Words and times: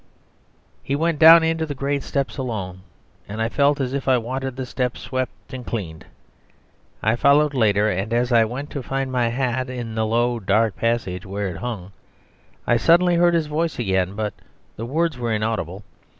He 0.81 0.95
went 0.95 1.19
down 1.19 1.41
the 1.43 1.75
great 1.75 2.01
steps 2.01 2.37
alone, 2.39 2.81
and 3.29 3.39
I 3.39 3.49
felt 3.49 3.79
as 3.79 3.93
if 3.93 4.07
I 4.07 4.17
wanted 4.17 4.55
the 4.55 4.65
steps 4.65 4.99
swept 5.01 5.53
and 5.53 5.63
cleaned. 5.63 6.07
I 7.03 7.15
followed 7.15 7.53
later, 7.53 7.87
and 7.87 8.11
as 8.11 8.31
I 8.31 8.43
went 8.45 8.71
to 8.71 8.81
find 8.81 9.11
my 9.11 9.27
hat 9.27 9.69
in 9.69 9.93
the 9.93 10.07
low, 10.07 10.39
dark 10.39 10.75
passage 10.75 11.23
where 11.27 11.49
it 11.49 11.57
hung, 11.57 11.91
I 12.65 12.77
suddenly 12.77 13.17
heard 13.17 13.35
his 13.35 13.45
voice 13.45 13.77
again, 13.77 14.15
but 14.15 14.33
the 14.75 14.87
words 14.87 15.19
were 15.19 15.33
inaudible. 15.33 15.83